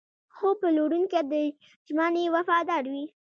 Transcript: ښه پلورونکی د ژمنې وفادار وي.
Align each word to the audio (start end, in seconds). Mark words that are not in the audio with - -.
ښه 0.35 0.49
پلورونکی 0.59 1.21
د 1.31 1.33
ژمنې 1.87 2.23
وفادار 2.35 2.83
وي. 2.93 3.05